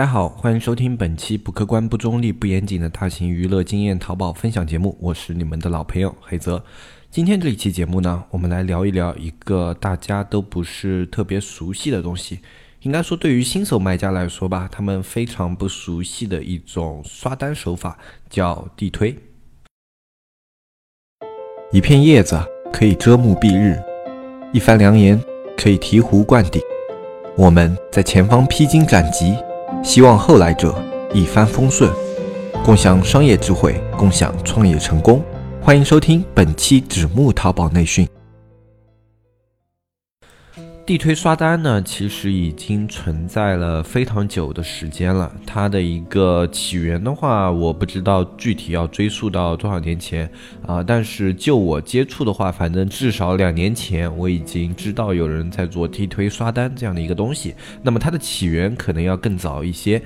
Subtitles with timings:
[0.00, 6.64] 大家好，欢迎收听本期不客观、不中立、不严谨的大型娱乐经验淘宝分享节目，我是你们的老朋友黑泽。
[7.10, 12.40] 今天这一期节目呢，我们来聊一聊一个大家都不是特别熟悉的东西，
[12.80, 17.98] 应该说对于新手卖家来说吧，他们非常不熟悉的一种刷单手法，
[18.30, 19.14] 叫地推。
[21.72, 22.42] 一片叶子
[22.72, 23.78] 可以遮目蔽日，
[24.54, 25.22] 一番良言
[25.58, 26.58] 可以醍醐灌顶。
[27.36, 29.36] 我们在前方披荆斩棘，
[29.82, 30.74] 希望后来者
[31.14, 31.90] 一帆风顺，
[32.62, 35.22] 共享商业智慧，共享创业成功。
[35.60, 38.06] 欢迎收听本期纸木淘宝内训。
[40.86, 45.32] 地推刷单呢，其实已经存在了非常久的时间了。
[45.46, 50.28] 它的一个起源的话，我不知道具体要追溯到多少年前
[50.66, 50.82] 啊。
[50.82, 57.54] 但是就我接触的话，反正至少两年前，我已经知道有人在做地推刷单这样的一个东西。
[57.82, 60.02] 那么它的起源可能要更早一些。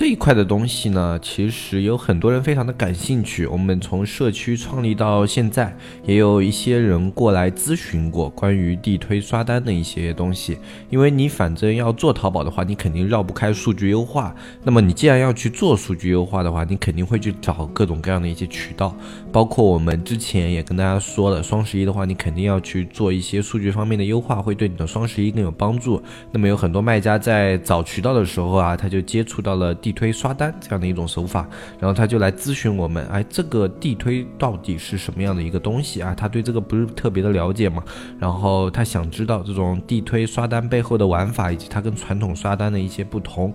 [0.00, 3.44] 这一块的东西呢，其实有很多人非常的感兴趣。
[3.44, 10.56] 我们从社区创立到现在，也有一些人过来咨询过关于地推刷单的一些东西。
[10.88, 14.34] 因为你反正要做淘宝的话，你肯定绕不开数据优化。
[14.64, 18.96] 那么你既然要去做数据优化的话，你肯定会去找各种各样的一些渠道。
[19.30, 26.02] 包括我们之前也跟大家说了，双十一的话，你肯定要去做一些数据方面的优化，会对你的双十一更有帮助。
[26.32, 29.76] 那么有很多卖家在找渠道的时候啊，他就接触到了。
[29.89, 31.48] 地地推刷单这样的一种手法，
[31.80, 36.14] 然后他就来咨询我们，哎，这个地推到底是什么样的一个东西啊？
[36.14, 37.82] 他对这个不是特别的了解嘛，
[38.18, 43.52] 然后他想知道这种地推刷单背后的玩法，以及它跟传统刷单的一些不同。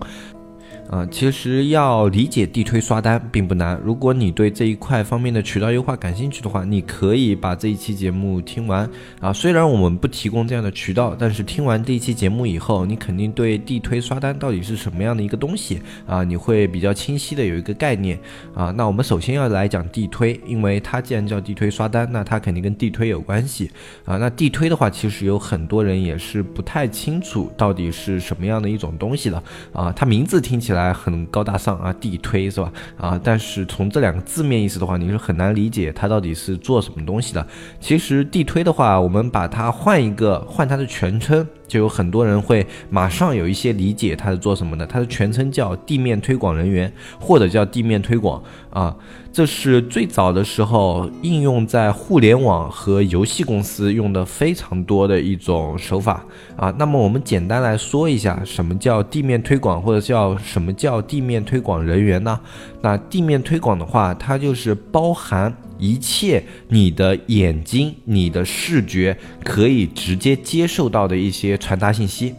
[0.88, 3.80] 啊，其实要理解地推刷单并不难。
[3.84, 8.88] 如果你对这一块方面的渠道优化感兴趣的话，你可以把这一期节目听完。
[9.20, 18.16] 啊，虽然我们不提供这样的渠道，但是听完这一期节目以后，你肯定对地推刷单到底是什么样的一个东西啊，你会比较清晰的有一个概念。
[18.54, 23.68] 啊，那我们首先要来讲地推，因为它既然叫地推刷单，那它肯定跟地推有关系。
[24.04, 29.42] 啊，那地推的话，其实有很多人也是不太清楚到底是什么样的一种东西的。
[29.72, 30.75] 啊，它名字听起来。
[30.76, 32.72] 来很高大上啊，地推是吧？
[32.96, 37.46] 啊，但是从这两个字面意思的话，你是很难理解它到底是做什么东西的。
[37.80, 41.46] 其实地推的话，我们把它换一个，换它的全称。
[41.66, 44.86] 就有很多人会马上有一些理解，它是做什么的？
[44.86, 48.94] 它的全称叫地面推广人员，或者叫地面推广啊。
[49.36, 56.24] 这是最早的时候应用在互联网和游戏公司用的非常多的一种手法
[56.56, 56.74] 啊。
[56.78, 62.40] 那么我们简单来说一下，什么叫地面推广，或者叫什么叫地面推广人员呢？
[62.80, 65.54] 那地面推广的话，它就是包含。
[65.78, 69.14] 一切你的眼睛、你的视觉
[69.44, 72.34] 可以直接接受到的一些传达信息，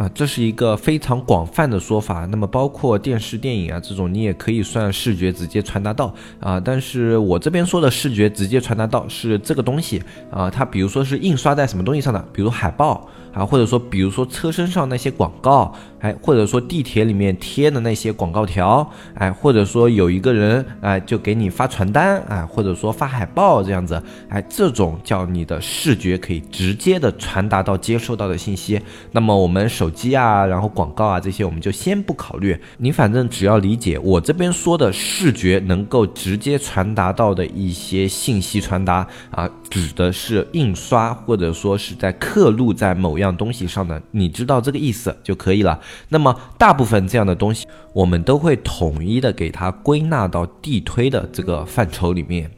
[0.00, 2.24] 啊，这是一个非常广泛的说法。
[2.30, 6.58] 那么包括电视、电影啊这种，你也可以算视觉直接传达到啊。
[6.58, 13.06] 但是我这边说的视觉直接传达到是这个东西啊，它比如说是印刷在什么东西上的，比如海报。
[13.32, 28.80] 啊，或者说，比如说车身上那些广告，哎，或者说地铁里面贴的那些广告条，哎，或者说有一个人，哎，就给你发传单，哎，或者说发海报这样子，哎，这种叫你的视觉可以直接的传达到接收到的信息。
[29.12, 43.19] 那么我们手机啊，然后广告啊这些，我们就先不考虑，你反正只要理解我这边说的视觉能够直接传达到的一些信息传达啊，指的是印刷或者说是在刻录在某。
[43.22, 45.80] 样东西上的，你知道这个意思就可以了。
[46.08, 52.50] 那么大部分这样的东西，我们都会统一的给它归纳到地推的这个范畴里面。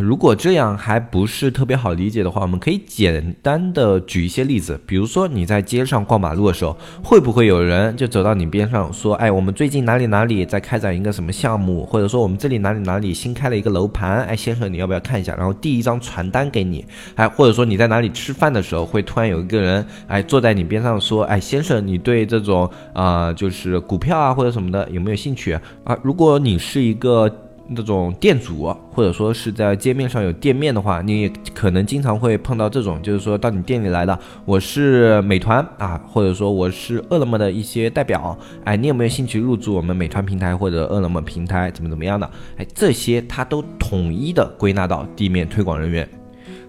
[0.00, 15.34] 如果这样还不是特别好理解的话，我们可以简单的举一些例子，比如说你在街上逛马路的时候，会不会有人就走到你边上说，哎，我们最近哪里哪里在开展一个什么项目，或者说我们这里哪里哪里新开了一个楼盘，哎，先生你要不要看一下？
[15.36, 16.84] 然后递一张传单给你，
[17.14, 25.52] 哎，或者说你在哪里吃饭的时候，会突然有一个人，哎，坐在你边上说，哎，先生，你对这种啊，就是股票啊或者什么的有没有兴趣
[25.84, 25.96] 啊？
[26.02, 27.32] 如果你是一个。
[27.66, 42.30] 那种店主，或者说是在街面上有店面的话，你也可能经常会碰到这种，就是说到你店里来了，我是美团啊，或者说我是饿了么的一些代表，哎，你有没有兴趣入驻我们美团平台或者饿了么平台，怎么怎么样的？
[42.58, 46.08] 哎，这些它都统一的归纳到地面推广人员，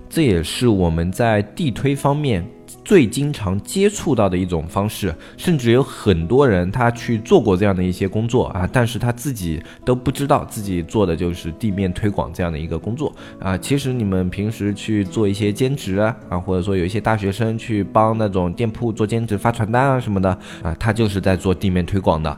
[0.09, 2.45] 这也是我们在地推方面。
[2.85, 13.57] 最经常接触到的一种方式，甚至有很多人他去做过这样的一些工作啊，但是他自己都不知道自己做的就是地面推广这样的一个工作啊。
[13.57, 20.29] 其实你们平时去做一些兼职啊，啊或者说有一些大学生去帮那种店铺做兼职发传单啊什么的
[20.61, 22.37] 啊，他就是在做地面推广的。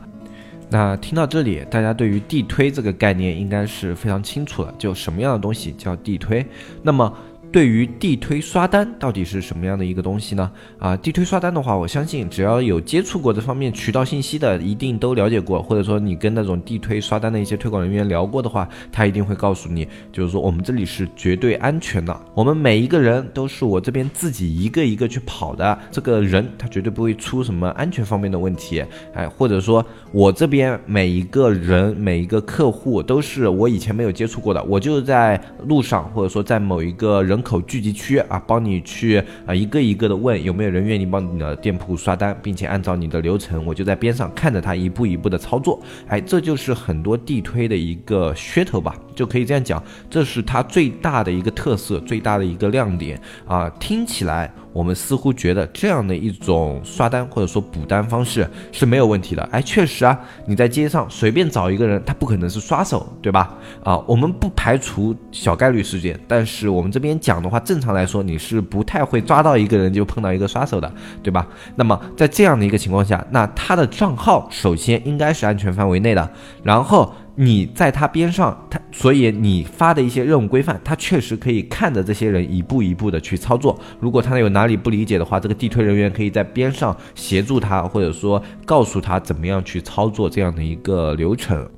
[0.69, 6.45] 那听到这里，大家对于地推这个概念应该是非常清楚了，就什么样的东西叫地推？
[6.81, 7.13] 那么。
[7.57, 10.51] 对于地推刷单到底是什么样的一个东西呢？
[10.77, 37.43] 啊，地推刷单的话，我相信只要有接触过这方面渠道信息的，一定都了解过，或者说你跟那种地推刷单的一些推广人员聊过的话，他一定会告诉你，就是说我们这里是绝对安全的，我们每一个人都是我这边自己一个一个去跑的，这个人他绝对不会出什么安全方面的问题，哎，或者说我这边每一个人每一个客户都是我以前没有接触过的，我就是在路上或者说在某一个人。
[37.47, 45.81] 口聚集区啊，帮你去啊一个一个的问有没有人愿意帮你的店铺刷单，并且按照你的流程，我就在边上看着他一步一步的操作。
[46.07, 54.49] 哎，这就是很多地推的一个噱头吧，就可以这样讲，这是它最大的一个特色，最大的一个亮点啊，听起来。
[54.73, 60.15] 我们似乎觉得这样的一种刷单或者说补单方式是没有问题的，哎，确实啊，
[60.45, 63.57] 你在街上随便找一个人，他不可能是刷手，对吧？
[63.83, 70.93] 啊，我们不排除小概率事件，但是我们这边讲的话，正常来说你是不太会抓到一个人就碰到一个刷手的，
[71.23, 71.47] 对吧？
[71.75, 76.31] 那么在这样的一个情况下，那他的账号首先应该是安全范围内的，
[76.61, 77.11] 然后。
[77.39, 83.79] 你在他边上，他所以你发的一些任务规范，他确实可以看着这些人一步一步的去操作。
[83.99, 91.69] 如果他有哪里不理解的话，这个地推人员可以在边上协助他，或者说告诉他怎么样去操作这样的一个流程。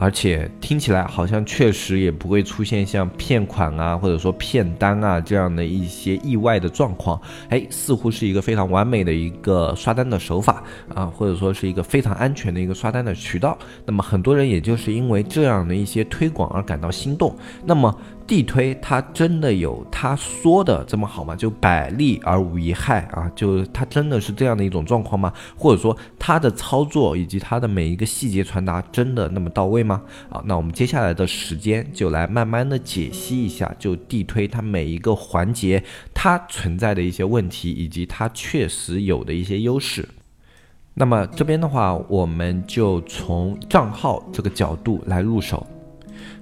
[0.00, 10.62] 而且听起来好像确实也不会出现像骗款啊，或者说骗单啊这样的一些意外的状况，哎，似乎是一个非常完美的一个刷单的手法
[10.94, 13.58] 啊，或者说是一个非常安全的一个刷单的渠道。
[13.84, 17.36] 那么很多人也就是因为这样的一些推广而感到心动。
[17.64, 17.94] 那么。
[18.28, 21.34] 地推它真的有他说的这么好吗？
[21.34, 23.28] 就百利而无一害啊？
[23.34, 25.32] 就它真的是这样的一种状况吗？
[25.56, 30.02] 或者说它的操作以及它的每一个细节传达真的那么到位吗？
[30.28, 35.82] 啊，那我们接下来的时间就来慢慢的解析一下，就地推它每一个环节
[36.12, 40.06] 它存在的一些问题，以及它确实有的一些优势。
[40.92, 45.66] 那么这边的话，我们就从账号这个角度来入手。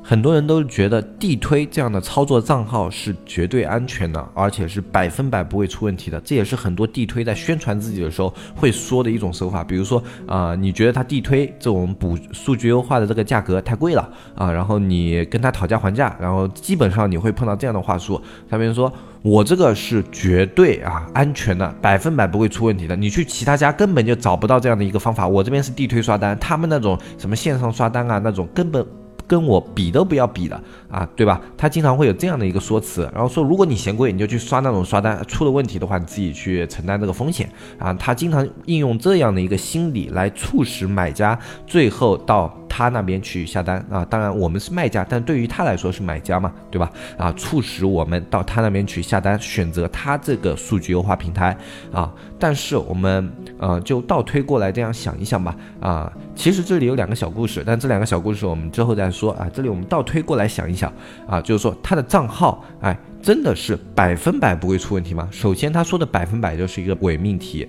[0.08, 6.20] 很多人都觉得地推这样的操作账号是绝对安全的，而且是百分百不会出问题的。
[6.20, 9.64] 这也是很多地推在宣传自己的时候会说的一种手法。
[9.64, 18.92] 比如说啊，你觉得他地推这种补数据优化的这个价格太贵了啊，然后你跟他讨价还价，然后基本上你会碰到这样的话术，他们说
[19.22, 22.94] 我这个是绝对啊安全的，百分百不会出问题的。
[22.94, 28.86] 你去其他家根本就找不到这样的一个方法，我这边是地推刷单，他们那种什么线上刷单啊那种根本。
[29.26, 31.40] 跟我比都不要比的啊，对吧？
[31.56, 37.92] 他经常会有这样的一个说辞，然后说如果你嫌贵，你就去刷那种刷单，出了问题的话，你自己去承担这个风险啊。
[37.94, 42.54] 他经常应用这样的一个心理来促使买家最后到。
[42.68, 46.90] 他那边去下单啊，当然我们是卖家，但对于他来说是买家嘛，对吧？
[47.16, 51.56] 啊，促使我们到他那边去下单，选择他这个数据优化平台
[51.92, 52.12] 啊。
[52.38, 59.48] 但是我们呃就倒推过来这样想一想吧啊，其实这里有两个小故事，但这两个小故事我们之后再说啊。
[59.52, 60.92] 这里我们倒推过来想一想
[61.26, 65.28] 啊，就是说他的账号哎真的是百分百不会出问题吗？
[65.30, 67.66] 首先他说的百分百就是一个伪命题。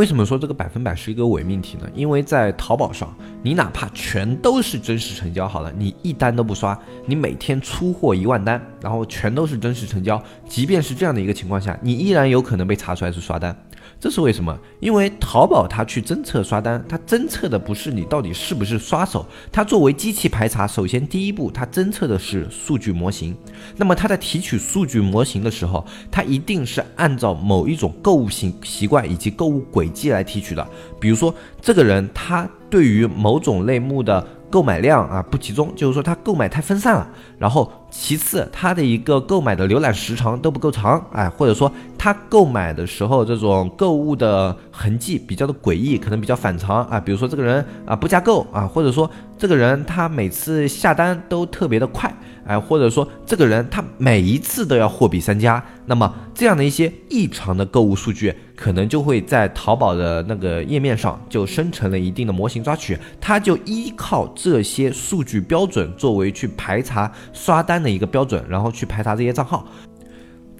[0.00, 1.86] 为什么说这个百分百是一个伪命题呢？
[1.94, 13.54] 因为在淘宝上，你哪怕全都是真实成交好了，你一单都不刷，你每天出货一万单，然后全都是真实成交，即便是这样的一个情况下，你依然有可能被查出来是刷单。
[14.00, 14.58] 这是为什么？
[14.80, 23.36] 因为淘宝它去侦测刷单，它侦测的不是你到底是不是刷手，它作为机器排查，首先第一步它侦测的是数据模型。
[23.76, 30.66] 那么它在提取数据模型的时候，它一定是按照某一种购物习习惯以及购物轨迹来提取的。
[30.98, 34.26] 比如说，这个人他对于某种类目的。
[34.50, 37.08] 购买量啊不集中，就是说他购买太分散了。
[37.38, 47.00] 然后其次，他的一个购买的浏览时长都不够长，哎，或者说他购买的时候这种购物的痕迹比较的诡异，可能比较反常啊。
[47.00, 52.14] 比如说这个人啊不加购啊，或者说这个人他每次下单都特别的快。
[52.46, 69.66] 哎，或者说这个人他每一次都要货比三家，那么这样的一些异常的购物数据，可能就会在淘宝的那个页面上就生成了一定的模型抓取，它就依靠这些数据标准作为去排查刷单的一个标准，然后去排查这些账号。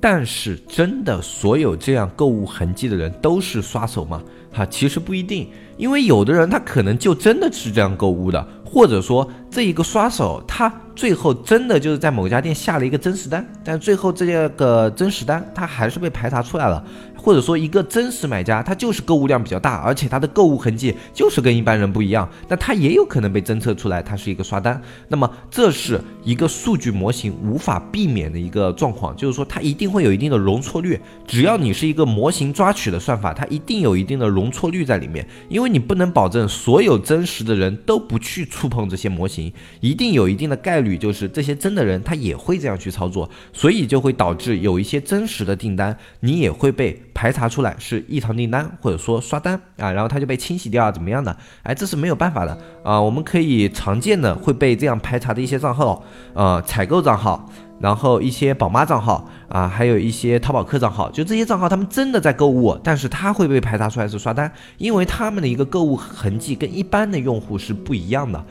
[0.00, 4.22] 但是真的所有这样购物痕迹的人都是刷手吗？
[4.52, 8.46] 哈，其实不一定，因为有的人他可能就真的是这样购物的。
[8.64, 16.82] 或者说这一个刷手，他最后真的就是在某家店下了一个真实单，但最后这个真实单他还是被排查出来了。
[17.16, 24.80] 或者说一个真实买家，他就是购物量比较大，而且他的购物痕迹就是跟一般人不一样，那他也有可能被侦测出来，他是一个刷单。
[25.08, 31.00] 那么这是一个数据模型无法避免的一个状况，就是说它一定会有一定的容错率。
[31.26, 51.34] 只要你是一个模型抓取的算法，它一定有一定的容错率在里面，因为你不能保证所有真实的人都不去触碰这些模型，一定有一定的概率，就是这些真的人他也会这样去操作，所以就会导致有一些真实的订单，你也会被排查出来是异常订单或者说刷单啊，然后它就被清洗掉啊怎么样的？
[51.62, 56.02] 哎，这是没有办法的啊，我们可以常见的会被这样排查的一些账号，
[56.34, 57.48] 呃，采购账号。
[57.80, 68.44] 然后一些宝妈账号啊，还有一些淘宝客账号，就这些账号，他们真的在购物，但是他会被排查出来是刷单，因为他们的一个购物痕迹跟一般的用户是不一样的。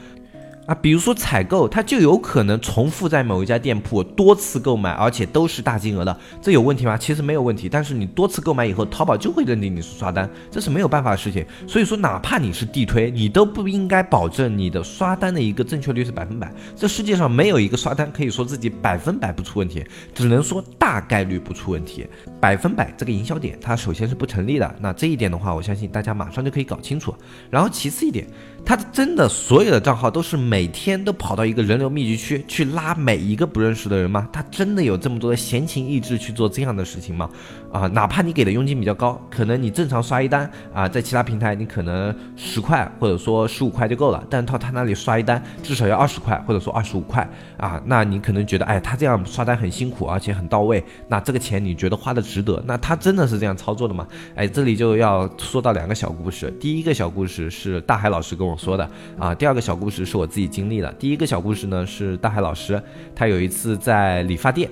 [0.70, 6.96] 啊，比如说采购，它就有可能重复在某一家店铺多次购买，而且都是大金额的，这有问题吗？
[6.96, 11.44] 其实没有问题，但是你多次购买以后，淘宝就会认定你是刷单，这是没有办法的事情。
[11.66, 16.54] 所以说，哪怕你是地推，你都不应该保证你的刷单的一个正确率是百分百。
[16.76, 19.84] 这世界上没有一个刷单可以说自己百分百不出问题，
[20.14, 22.06] 只能说大概率不出问题，
[22.40, 24.76] 百分百这个营销点它首先是不成立的。
[24.80, 27.12] 那这一点的话，我相信大家马上就可以搞清楚。
[27.50, 28.28] 然后其次一点。
[28.66, 34.28] 他真的所有的账号都是每每天都跑到一个人流密集区去拉每一个不认识的人吗？
[34.30, 37.30] 他真的有这么多的闲情逸致去做这样的事情吗？
[37.72, 47.25] 啊，哪怕你给的佣金比较高，可能你正常刷一单啊，在其他平台你可能十块或者说十五块就够了，但到他那里刷一单至少要二十块或者说二十五块
[47.56, 52.62] 啊，那你可能觉得哎，他这样刷单很辛苦而且很到位，那这个钱你觉得花的值得？
[52.68, 54.06] 那他真的是这样操作的吗？
[54.36, 60.89] 哎，这里就要说到两个小故事，第一个小故事是大海老师跟我说的啊，第二个小故事是我自己自己经历了。
[60.93, 62.81] 第一个小故事呢是大海老师，
[63.13, 64.69] 他有一次在理发店。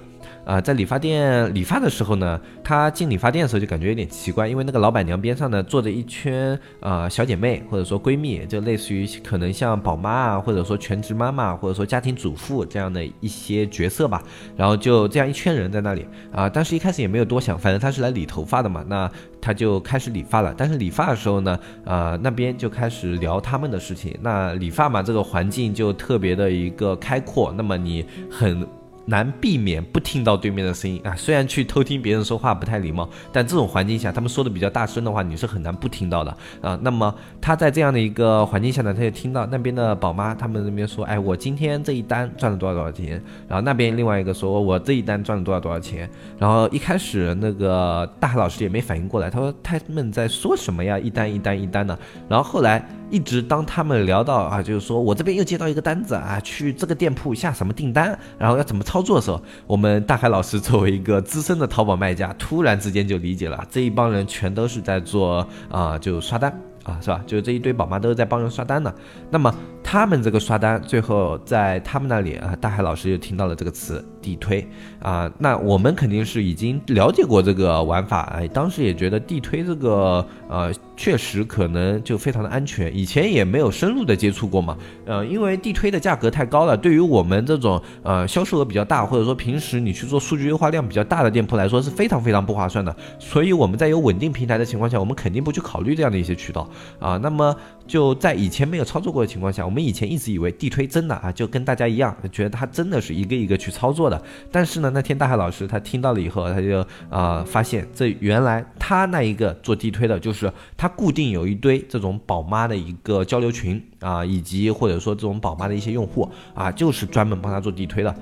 [0.48, 14.24] 啊，在理发店理发的时候呢，他进理发店的时候就感觉有点奇怪，因为那个老板娘边上呢坐着一圈呃小姐妹或者说闺蜜，就类似于可能像宝妈啊，或者说全职妈妈，或者说家庭主妇这样的一些角色吧。
[14.56, 19.12] 然后就这样一圈人在那里啊，但是一开始也没有多想，反正他是来理头发的嘛，那
[19.42, 20.56] 他就开始理发了。
[20.58, 24.18] 但是理发的时候呢，啊那边就开始聊他们的事情。
[24.22, 28.66] 那理发嘛，这个环境就特别的一个开阔，那么你很。
[29.08, 31.16] 难避免不听到对面的声音啊！
[31.16, 36.78] 虽然去偷听别人说话不太礼貌，但这种环境下，他们说的比较大声的话，你是很难不听到的啊。
[36.82, 51.00] 那么他在这样的一个环境下呢，他就听到那边的宝妈他们那边说：“哎，我今天这一单赚了多少多少钱。”然后那边另外一个说：“我这一单赚了多少多少钱。”然后一开始那个大海老师也没反应过来，他说：“他们在说什么呀？
[51.00, 51.98] 一单一单一单的。”
[52.28, 52.86] 然后后来。
[53.10, 66.52] 一直当他们聊到啊，就是说我这边又接到一个单子啊，去这个店铺下什么订单，然后要怎么操操作的时候，我们大海老师作为一个资深的淘宝卖家，突然之间就理解了，这一帮人全都是在做啊，就刷单。
[66.84, 67.22] 啊，是吧？
[67.28, 68.92] 就是这一堆宝妈都是在帮人刷单呢。
[69.30, 69.54] 那么
[69.90, 74.68] 他们这个刷单，最后在他们那里啊，大海老师又听到了这个词地推
[75.00, 75.32] 啊。
[75.40, 82.94] 那我们肯定是已经了解过这个玩法，哎，当时也觉得地推这个呃，确实可能就非常的安全。
[82.94, 92.94] 以前也没有深入的接触过嘛，呃，因为地推的价格太高了，对于我们这种呃销售额比较大，或者说平时你去做数据优化量比较大的店铺来说，是非常非常不划算的。
[93.18, 96.70] 所以我们在有稳定平台的情况下，我们肯定不去考虑这样的一些渠道。
[97.00, 97.56] 啊，那么
[97.88, 104.20] 就在以前没有操作过的情况下，我们我们以前一直以为地推真的啊，就跟大家一样，觉得他真的是一个一个去操作的。
[104.52, 118.16] 但是呢，那天大海老师他听到了以后，他就啊发现这原来他那一个做地推的，就是他固定有一堆这种宝妈的一个交流群啊，以及或者说这种宝妈的一些用户啊，就是专门帮他做地推的。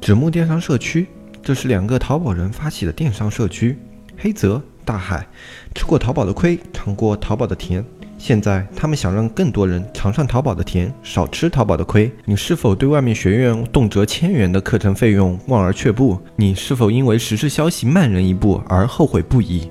[0.00, 1.06] 纸木电商社区，
[1.42, 3.78] 这是两个淘宝人发起的电商社区。
[4.16, 5.24] 黑泽大海，
[5.72, 7.84] 吃过淘宝的亏，尝过淘宝的甜。
[8.18, 12.10] 现在他们想让更多人尝上淘宝的甜，少吃淘宝的亏。
[12.24, 16.18] 你是否对外面学院动辄千元的课程费用望而却步？
[16.34, 19.70] 你是否因为时事消息慢人一步而后悔不已？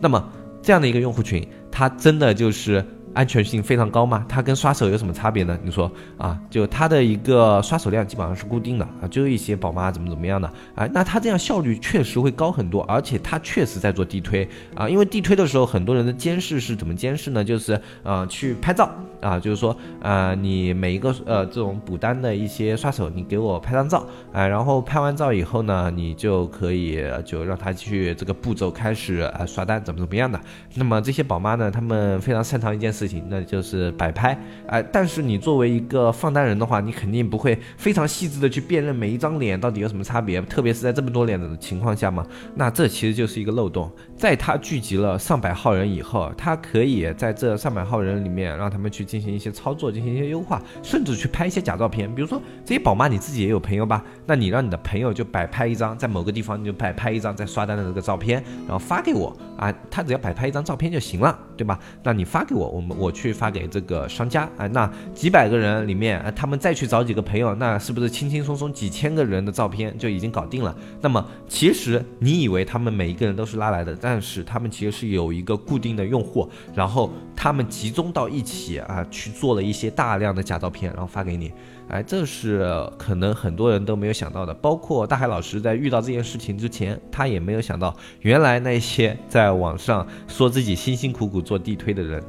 [0.00, 0.28] 那么
[0.62, 2.84] 这样的一个用户群，它真的就是
[3.16, 4.26] 安全性非常高吗？
[4.28, 5.58] 它跟刷手有什么差别呢？
[5.64, 17.42] 你说啊，就它的一个刷手量基本上是固定的啊，就一些宝妈怎么怎么样的啊，那它这样效率确实会高很多，而且它确实在做地推啊，因为地推的时候很多人的监视是怎么监视呢？
[17.42, 18.90] 就是呃去拍照
[19.22, 30.38] 啊，就是说呃你每一个呃这种补单的一些刷手，你给我拍张照啊，然后拍完照以后呢，你就可以就让他去这个步骤开始啊刷单怎么怎么样的。
[30.74, 34.82] 那么这些宝妈呢，他们非常擅长一件事情，那就是摆拍啊。
[34.92, 42.26] 但是你作为一个放单人的话，你肯定不会非常细致的去辨认每一张脸到底有什么差别，特别是在这么多脸的情况下嘛。
[42.54, 43.90] 那这其实就是一个漏洞。
[44.16, 52.12] 在他聚集了上百号人以后，他可以在这上百号人里面让他们去进行一些操作，进行一些优化，甚至去拍一些假照片。
[52.14, 54.02] 比如说这些宝妈你自己也有朋友吧？
[54.26, 61.78] 那你让你的朋友就摆拍一张，在某个地方你就摆拍一张在刷单的这个照片，然后发给我啊，他只要摆拍一张照片就行了，对吧？
[62.02, 70.74] 那你发给我，我们我去发给这个商家啊，那几百个人里面，他们再去找几个朋友，那是不是轻轻松松几千个人的照片就已经搞定了？
[71.00, 73.96] 那么其实你以为他们每一个人都是拉来的？
[74.00, 81.52] 但是他们其实是有一个固定的用户，然后他们集中到一起啊，去做了一些大量的假照片，然后发给你。
[81.88, 84.52] 哎，这是可能很多人都没有想到的。
[84.54, 92.20] 包括大海老师在遇到这件事情之前，他也没有想到，原来那些在网上说自己辛辛苦苦做地推的人，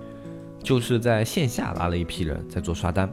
[0.67, 3.09] 就是在线下拉了一批人在做刷单。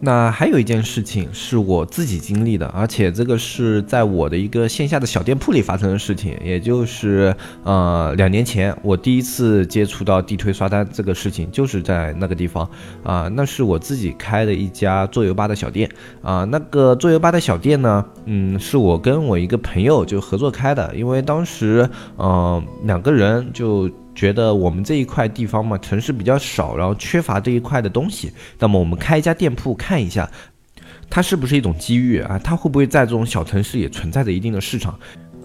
[0.00, 12.68] 那还有一件事情是我自己经历的，而且这个是在我的一个线下的小店铺里发生的事情，也就是呃两年前我第一次接触到地推刷单这个事情，就是在那个地方
[13.04, 15.88] 啊，那是我自己开的一家桌游吧的小店
[16.22, 21.88] 啊，那个桌游吧的小店呢，嗯，是我跟我一个朋友就合作开的，因为当时
[22.18, 23.88] 嗯两个人就。
[24.18, 30.28] 觉得我们这一块地方嘛，城市比较少，然后缺乏这一块的东西，那么我们开一家店铺看一下，
[31.08, 32.36] 它是不是一种机遇啊？
[32.42, 34.98] 它会不会在这种小城市也存在着一定的市场？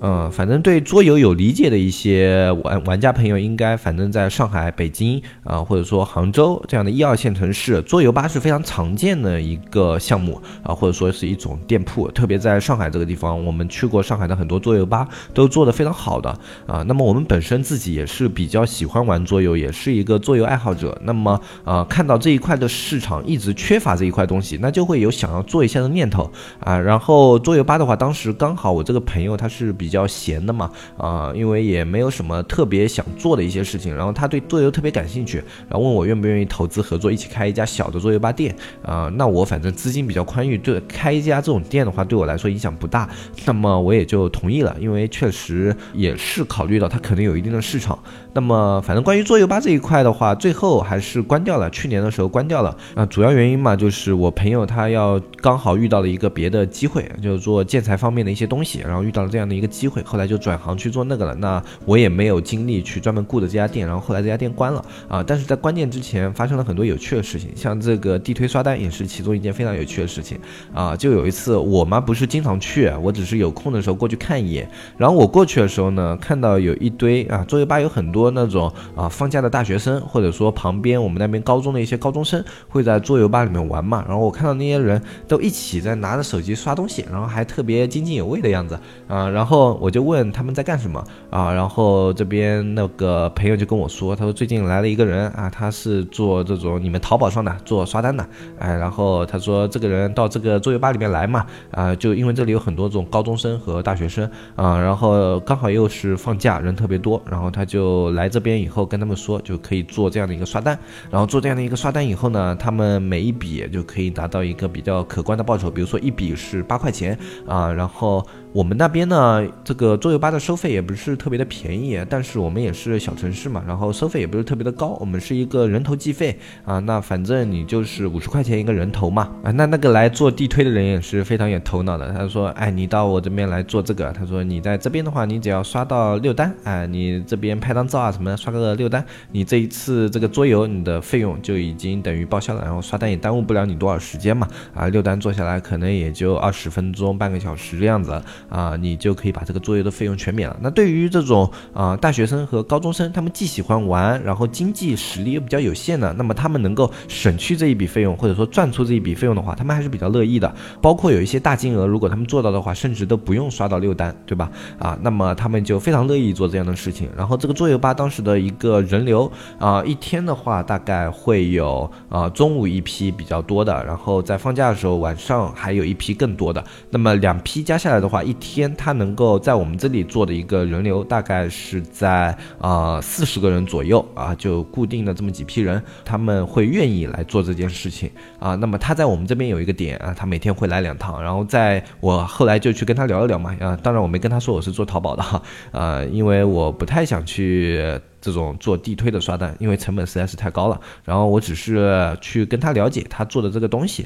[0.05, 12.11] 嗯，反正对桌游有理解的一些玩玩家朋友，应该反正在上海、北京啊，或者说杭州这样的一二线城市，桌游吧是非常常见的一个项目啊，或者说是一种店铺。
[12.11, 16.29] 特别在上海这个地方，我们去过上海的很多桌游吧，都做得非常好的
[16.67, 16.83] 啊。
[16.85, 20.99] 那么我们本身自己也是比较喜欢玩桌游，也是一个桌游爱好者。
[21.05, 26.77] 那么啊，看到这一块的市场一直缺乏这一块东西，那就会有想要做一下的念头啊。
[26.77, 29.92] 然后桌游吧的话，当时刚好我这个朋友他是比。
[29.93, 35.37] 比较闲的嘛，啊，因为也没有什么特别想做的一些事情，然后他对桌游特别感兴趣，
[35.69, 43.07] 然后问我愿不愿意投资合作，一起开一家小的桌游吧店，啊，那我反正资金比较宽裕，对开一家这种店的话，对我来说影响不大，
[43.45, 47.99] 那么我也就同意了，因为确实也是考虑到它可能有一定的市场，
[48.33, 59.82] 那么反正关于桌游吧这一块的话，最后还是关掉了，去年的时候关掉了，啊，主要原因嘛，就是我朋友他要刚好遇到了一个别的机会，就是做建材方面的一些东西，然后遇到了这样的一个机。
[59.83, 61.35] 机会，后来就转行去做那个了。
[61.35, 65.21] 那我也没有精力去专门顾着这家店，然后后来这家店关了啊。
[65.21, 70.39] 但是在关店之前发生了很多有趣的事情，像这个地推刷单也是其中一件非常有趣的事情
[70.73, 70.95] 啊。
[70.95, 74.69] 就有一次我嘛不是经常去，我只是有空的时候过去看一眼。
[74.97, 84.03] 然后我过去的时候呢，看到有一堆啊桌游吧有很多那种啊放假的大学生，或者说旁边我们那边高中的一些高中生会在桌游吧里面玩嘛。
[84.07, 89.29] 然后我看到那些人都一起在拿着手机刷东西，然后还特别津津有味的样子啊。
[89.29, 91.03] 然后我就问他们在干什么。
[91.29, 91.53] 啊？
[91.53, 98.27] 然后这边那个朋友就跟我说，他说最近来了一个人啊，他是做这种你们淘宝上的做刷单的，
[98.59, 104.29] 哎，然后他说这个人到这个桌游吧里面来嘛，啊，就因为这里有很多这种高中生和大学生。
[104.55, 110.77] 啊，然后刚好又是放假，人特别多，然后他就来这边以后跟他们说，就可以做这样的一个刷单，
[111.11, 117.17] 然后做这样的一个刷单以后呢，他们每一笔就可以达到一个比较可观的报酬，比如说一笔是八块钱。
[117.47, 118.25] 啊，然后。
[118.53, 148.21] 我们那边呢，这个桌游吧的收费也不是特别的便宜，但是我们也是小城市嘛，然后收费也不是特别的高，我们是一个人头计费啊，那反正你就是五十块钱一个人头嘛，啊，那那个来做地推的人也是非常有头脑的，他说，哎，你到我这边来做这个，他说你在这边的话，你只要刷到六单，哎，你这边拍张照啊什么的，刷个六单，你这一次这个桌游你的费用就已经等于报销了，然后刷单也耽误不了你多少时间嘛，啊，六单做下来可能也就二十分钟半个小时这样子。
[148.49, 150.57] 啊，你就可以把这个桌游的费用全免了。
[150.61, 160.53] 那对于这种啊大学生和高中生，他们既喜欢玩，然后经济实力又比较有限的，那么他们能够省去这一笔费用，或者说赚出这一笔费用的话，他们还是比较乐意的。
[160.81, 164.49] 包括有一些大金额，如果他们做到的话，甚至都不用刷到六单，对吧？
[164.79, 167.09] 啊，那么他们就非常乐意做这样的事情。
[167.15, 176.63] 然后这个桌游吧，当时的一个人流啊，一天的话大概会有啊中午一批比较多的，然后在放假的时候晚上还有一批更多的。
[176.89, 188.55] 那么两批加下来的话，一天他能够在我们这里做的一个人流大概是在啊四十个人左右啊，就固定的这么几批人，他们会愿意来做这件事情啊。
[188.55, 197.81] 那么他在我们这边有一个点啊，他每天会来两趟，然后在我后来就去跟他聊一聊嘛啊，当然我没跟他说我是做淘宝的哈，啊，因为我不太想去
[198.19, 200.79] 这种做地推的刷单，因为成本实在是太高了。
[201.05, 204.05] 然后我只是去跟他了解他做的这个东西。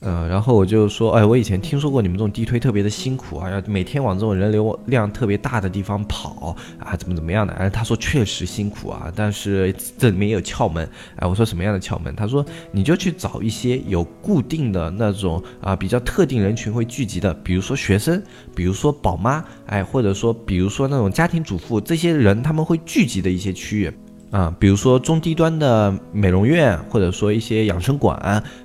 [0.00, 7.54] 嗯，然后我就说，哎，我以前听说过你们这种地推特别的辛苦啊，要每天往这种人流量特别大的地方跑啊，怎么怎么样的？
[7.54, 10.86] 哎，他说确实辛苦啊，但是这里面也有窍门。
[11.16, 12.14] 哎，我说什么样的窍门？
[12.14, 18.22] 他说你就去找一些有固定的那种啊，比较特定人群会聚集的，比如说学生，
[18.54, 23.90] 比如说宝妈，哎，或者说比如说那种家庭主妇，这些人他们会聚集的一些区域。
[24.34, 28.18] 啊，比如说中低端的美容院，或者说一些养生馆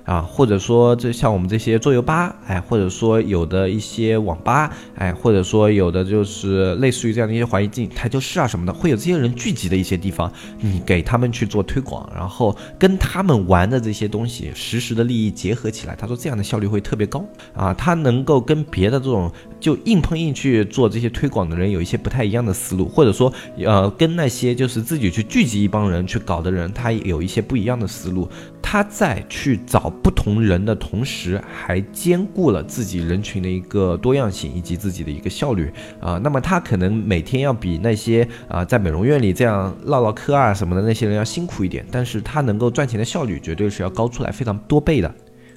[0.04, 19.30] 啊，或者说这像我们这些桌游吧，哎，或者说有的一些网吧，哎，或者说有的就是类似于这样的一些环境台球室啊什么的，会有这些人聚集的一些地方，你给他们去做推广，然后跟他们玩的这些东西实时的利益结合起来，他说这样的效率会特别高啊，他能够跟别的这种
[19.60, 23.32] 就硬碰硬去做这些推广的人有一些不太一样的思路，或者说
[23.64, 25.59] 呃跟那些就是自己去聚集。
[25.62, 28.28] 一帮人去搞的人，他有一些不一样的思路。
[28.62, 36.20] 他在去找不同人的同时，还兼顾了自己人群的一个多样性以及自己的一个效率啊。
[36.22, 45.12] 那么他可能每天要比那些啊在美容院里这样唠唠嗑啊什么的那些人要辛苦一点，但是他能够赚钱的效率绝对是要高出来非常多倍的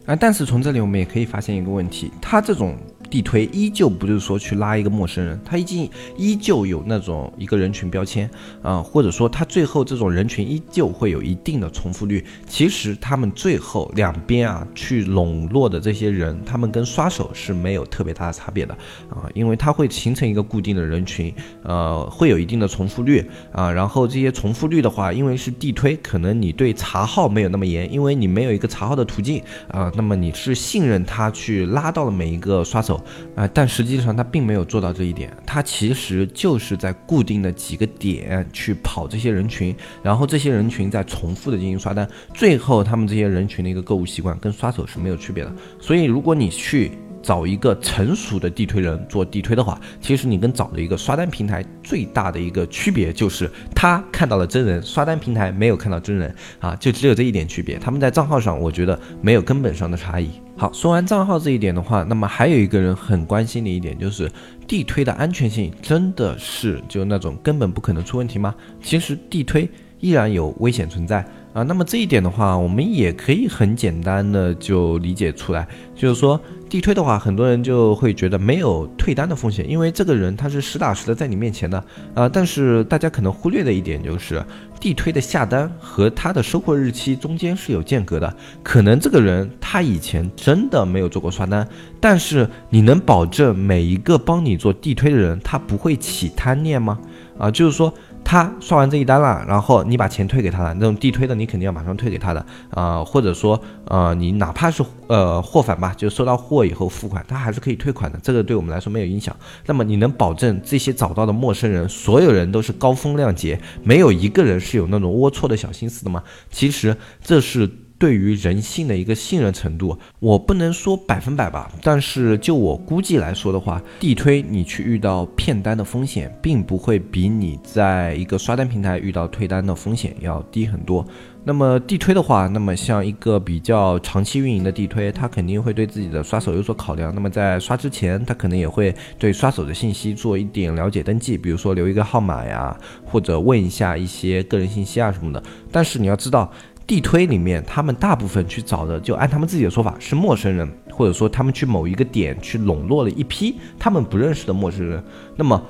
[0.06, 0.16] 啊。
[0.16, 2.76] 但是从这里我们也可以发现一个问题，他这种。
[3.14, 8.28] 地推依旧不是说去拉一个陌生人，他已经依旧有那种一个人群标签
[8.64, 12.26] 啊，或者说他最后这种人群依旧会有一定的重复率。
[12.48, 18.74] 其实他们最后两边啊去笼络的这些人，他们跟刷手是没有特别大的差别的
[19.12, 23.72] 啊，因为它会形成一个固定的人群，呃，会有一定的重复率啊。
[23.72, 33.00] 然后这些重复率的话，因为是地推，可能你对查号没有那么严，因为你没有一个查号的途径啊，那么你是信任他去拉到了每一个刷手。
[33.36, 45.54] 啊，但实际上他并没有做到这一点，他其实就是在固定的几个点去跑这些人群，然后这些人群在重复的进行刷单，最后他们这些人群的一个购物习惯跟刷手是没有区别的。
[45.80, 57.80] 所以如果你去找一个成熟的地推人做地推的话，其实你跟找的一个刷单平台最大的一个区别就是他看到了真人，刷单平台没有看到真人啊，就只有这一点区别。
[57.80, 60.32] 他们在账号上，我觉得没有根本上的差异。
[60.56, 64.32] 好，说完账号这一点的话，那么还有一个人很关心的一点就是，
[64.68, 68.54] 地推的安全性真的是就那种根本不可能出问题吗？
[68.82, 69.68] 其实地推
[70.00, 71.64] 依然有危险存在啊。
[71.64, 76.40] 那么这一点的话，我们也可以很简单的就理解出来，就是说。
[76.70, 81.78] 地推的话，很多人就会觉得没有退单的风险，因为这个人他是实打实的在你面前的
[82.16, 82.28] 啊。
[82.28, 84.44] 但是大家可能忽略的一点就是，
[84.80, 88.36] 地推的下单和他的收货日期中间是有间隔的。
[88.64, 91.68] 可能这个人他以前真的没有做过刷单，
[92.00, 96.98] 但是你能保证每一个帮你做地推的人他不会起贪念吗？
[97.38, 97.94] 啊，就是说。
[98.34, 109.36] 他刷完这一单了，然后你把钱退给他了，那种地推的你肯定要马上退给他的啊，或者说呃你哪怕是呃货返吧，就收到货以后付款，他还是可以退款的，这个对我们来说没有影响。
[109.68, 116.24] 那么你能保证这些找到的陌生人，所有人都是高风亮节，没有一个人是有那种龌龊的小心思的吗？
[116.50, 117.70] 其实这是。
[118.04, 131.08] 对于人性的一个信任程度，我不能说百分百吧，但是就我估计来说的话，地推你去遇到骗单的风险，并不会比你在一个刷单平台遇到退单的风险要低很多。
[131.46, 137.14] 那么地推的话，那么像一个比较长期运营的地推，他肯定会对自己的刷手有所考量。
[137.16, 145.42] 那么在刷之前，他可能也会对刷手的信息做一点了解登记，比如说留一个号码呀，或者问一下一些个人信息啊什么的。
[145.72, 146.52] 但是你要知道。
[146.86, 155.04] 地推里面，他们大部分去找的，就按他们自己的说法是陌生人，或者说他们去某一个点去笼络了一批他们不认识的陌生人。
[155.36, 155.62] 那么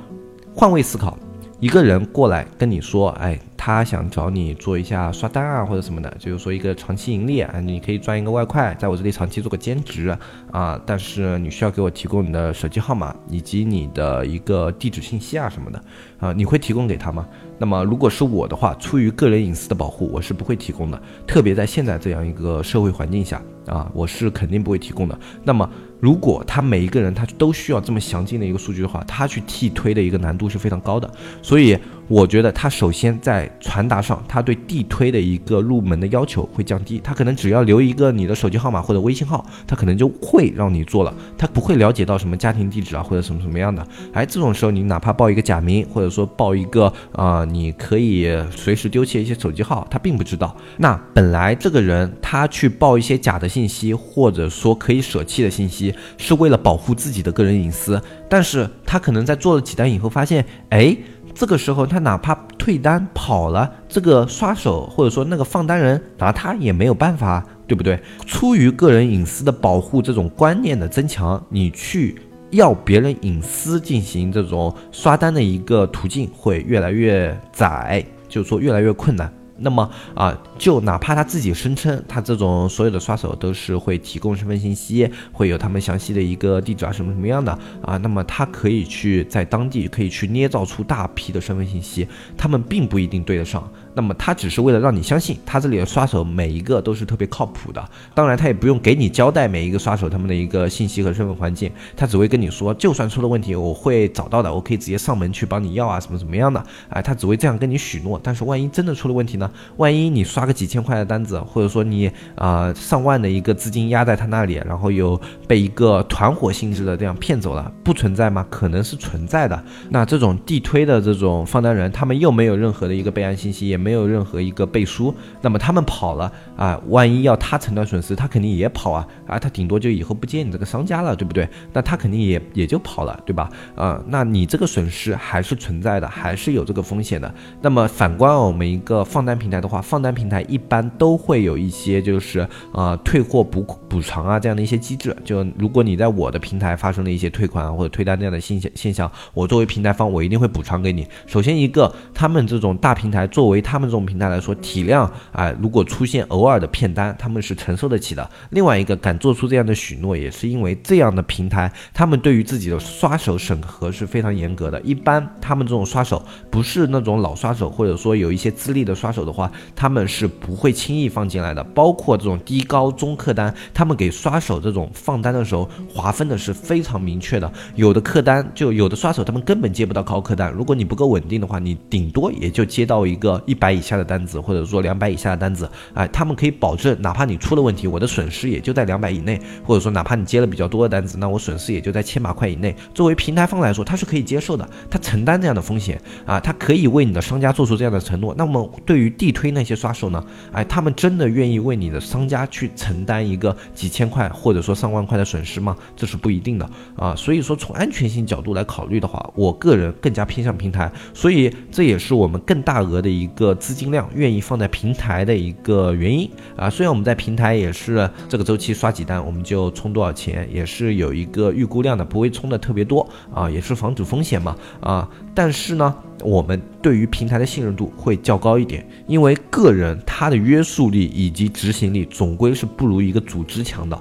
[0.54, 1.18] 换位思考，
[1.60, 3.40] 一个人过来跟你说，哎。
[3.66, 10.14] 他想找你做一下刷单啊或者什么的，就是说一个长期盈利啊，你可以赚一个外快，在我这里长期做个兼职
[10.52, 15.82] 啊，但是你需要给我提供你的手机号码以及你的一个地址信息啊什么的
[16.20, 17.26] 啊，你会提供给他吗？
[17.58, 25.18] 那么如果是我的话，出于个人隐私的保护，我是不会提供的，特别在现在这样一个社会环境下啊，我是肯定不会提供的。
[25.42, 25.70] 那么。
[26.04, 31.10] 如果他每一个人他都需要这么详尽的一个数据的话，他去替推的一个难度是非常高的，
[31.42, 31.80] 所以。
[32.08, 37.00] 我觉得他首先在传达上，他对地推的一个入门的要求会降低。
[37.04, 41.14] 他可能只要留一个你的手机号码或者微信号，他可能就会让你做了。
[41.38, 43.86] 他不会了解到什么家庭地址啊或者什么什么样的。
[44.12, 50.56] 哎，这种时候你哪怕报一个假名，或者说报一个啊，你可以随时丢弃一些手机号，他并不知道。
[50.78, 58.02] 那本来这个人他去报一些假的信息，或者说可以舍弃的信息，是为了保护自己的个人隐私。
[58.30, 60.96] 但是他可能在做了几单以后发现，哎。
[61.36, 68.00] 这个时候，他哪怕退单跑了，这个刷手或者说那个放单人拿他也没有办法，对不对？
[68.26, 72.16] 出于个人隐私的保护，这种观念的增强，你去
[72.52, 79.32] 要别人隐私进行这种刷单的一个途径会越来越窄，就是说越来越困难。
[79.64, 93.68] 那么啊，就哪怕他自己声称他这种所有的刷手都是会提供身份信息，会有他们详细的一个地址啊什么什么样的啊，那么他可以去在当地可以去捏造出大批的身份信息，他们并不一定对得上。
[93.96, 108.20] 那么他只是为了让你相信他这里的刷手每一个都是特别靠谱的，当然他也不用给你交代每一个刷手他们的一个信息和身份环境，他只会跟你说，就算出了问题，我会找到的，我可以直接上门去帮你要啊，什么怎么样的，哎，他只会这样跟你许诺。
[108.24, 109.50] 但是万一真的出了问题呢？
[109.78, 118.46] 万一你刷个几千块的单子，或者说你啊上万的一个资金压在他那里，然后又被一个团伙性质的这样骗走了，不存在吗？
[118.50, 119.64] 可能是存在的。
[119.90, 131.48] 那这种地推的这种放单人，他们又没有任何的一个备案信息，也没有任何一个背书，那么他们跑了啊，万一要他承担损失，他肯定也跑啊啊，他顶多就以后不接你这个商家了，对不对？
[131.74, 133.50] 那他肯定也也就跑了，对吧？
[133.76, 137.34] 啊，那你这个损失还是存在的，还是有这个风险的。
[137.62, 145.16] 那么反观我们一个放单平台的话，放单平台一般都会有一些就是啊退货补补偿啊这样的一些机制。
[145.26, 151.08] 就如果你在我的平台发生了一些退款或者退单这样的现象现象，我作为平台方，我一定会补偿给你。
[151.26, 154.04] 首先一个，他们这种大平台作为他他们这种。
[154.04, 158.30] 平台来说，体量啊，如果出现偶尔的骗单，他们是承受得起的。
[158.50, 164.80] 另外一个敢做出这样的许诺，也是因为这样的平台，他们对于自己的刷手审核是非常严格的。
[164.82, 171.64] 一般他们这种刷手不是那种老刷手，或者说有一些资历的刷手的话，他们是不会轻易放进来的。
[171.64, 177.50] 包括这种低高中客单，他们给刷手这种放单的时候划分的是非常明确的。
[177.76, 180.52] 有的客单就有的刷手，他们根本接不到高客单。
[180.52, 184.04] 如果你不够稳定的话，你顶多也就接到一个一百以下的。
[184.04, 192.76] 单子或者说两百以下的单子，哎，他们可以保证，哪怕你出了问题，我的损失也就在两百以内，或者说哪怕你接了比较多的单子，那我损失也就在千把块以内。
[192.94, 198.36] 作为平台方来说，他是可以接受的，他承担这样的风险啊，他可以为你的商家做出这样的承诺。
[198.38, 200.22] 那么对于地推那些刷手呢，
[200.52, 205.78] 哎，他们真的愿意为你的商家去承担一个几千块或者说上万块的损失吗？
[205.96, 207.16] 这是不一定的啊。
[207.16, 213.84] 所以说从安全性角度来考虑的话，我个人更加偏向平台，所以这也是我们更大额的一个资金。
[213.94, 233.96] 量愿意放在平台的一个原因啊，虽然我们在平台也是这个周期刷几单我们就充多少钱，也是有一个预估量的，不会充的特别多啊，也是防止风险嘛啊，但是呢，我们对于平台的信任度会较高一点，因为个人他的约束力以及执行力总归是不如一个组织强的。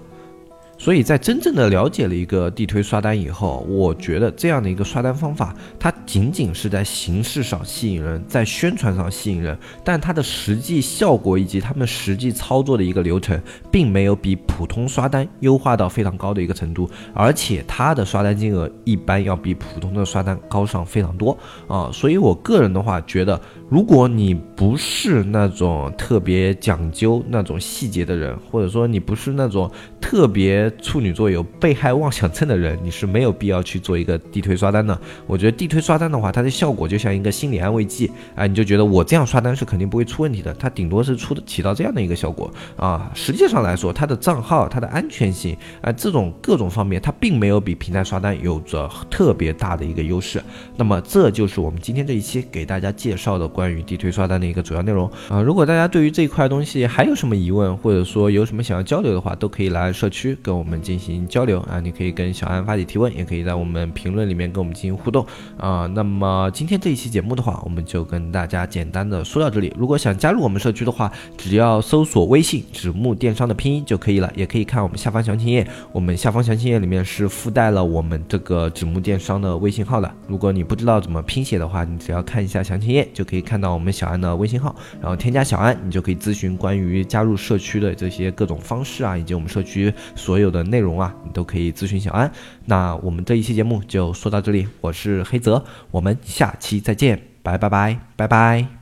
[0.83, 13.41] 所以在真正的了解了一个地推刷单以后，我觉得这样的一个刷单方法，它仅仅是在形式上吸引人，在宣传上吸引人，但它的实际效果以及他们实际操作的一个流程，
[13.71, 21.91] 并没有比普通刷单优化到非常高的一个程度，而且它的刷单金额一般要比普通的刷单高上非常多啊。
[21.93, 23.41] 所以我个人的话觉得，
[23.73, 30.71] 如果你不是那种特别讲究那种细节的人，或者说你不是那种特别。
[30.83, 35.01] 处女座有被害妄想症的人，你是没有必要去做一个地推刷单的。
[35.27, 43.11] 我觉得地推刷单的话，它的效果就像一个心理安慰剂啊，你就觉得我这样刷单是肯定不会出问题的，它顶多是出的起到这样的一个效果啊。
[43.15, 50.43] 实际上来说，它的账号、它的安全性啊，这种各种方面，它并没有比平台刷单有着特别大的一个优势。
[50.77, 55.41] 那么这就是我们今天这一期给大家介绍的关关于地推刷单的一个主要内容啊。
[55.41, 60.65] 如果大家对于这一块东西还有什么疑问，或者说有什么想要交流的话，都可以来社区跟我。
[60.65, 61.79] 们进行交流啊。
[61.81, 65.27] 你可以跟小安发起提问，也可以在我们评论里面跟我们进行互动
[65.59, 65.87] 啊。
[65.87, 69.71] 那么今天这一期节目的话，我们就跟大家简单的说到这里。
[69.77, 75.67] 如果想加入我们社区的话，只要搜索微信“纸木电商”的拼音就可以了，也可以看我们下方详情页。
[75.93, 80.11] 我们下方详情页里面是附带了我们这个纸木电商的微信号的。
[80.27, 92.33] 如果你不知道怎么拼写的话，你只要看一下详情页就可以看到我们小安的微信号，然后添加小安，你就可以咨询关于加入社区的这些各种方式啊，以及我们社区所有的内容啊，你都可以咨询小安。
[92.65, 98.82] 那我们这一期节目就说到这里，我是黑泽，我们下期再见，拜拜拜拜拜。